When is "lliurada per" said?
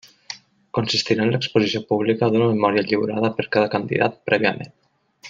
2.89-3.47